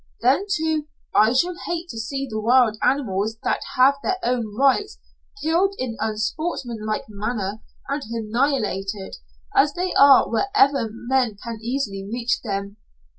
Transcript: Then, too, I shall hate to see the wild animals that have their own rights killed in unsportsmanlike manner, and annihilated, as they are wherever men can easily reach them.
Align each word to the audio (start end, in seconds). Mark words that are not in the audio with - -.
Then, 0.21 0.47
too, 0.49 0.87
I 1.13 1.31
shall 1.33 1.53
hate 1.67 1.87
to 1.89 1.99
see 1.99 2.27
the 2.27 2.41
wild 2.41 2.75
animals 2.81 3.37
that 3.43 3.61
have 3.77 3.97
their 4.01 4.17
own 4.23 4.57
rights 4.57 4.97
killed 5.43 5.75
in 5.77 5.95
unsportsmanlike 5.99 7.05
manner, 7.07 7.61
and 7.87 8.01
annihilated, 8.11 9.17
as 9.55 9.75
they 9.75 9.93
are 9.93 10.27
wherever 10.27 10.89
men 10.91 11.35
can 11.43 11.59
easily 11.61 12.03
reach 12.11 12.41
them. 12.41 12.77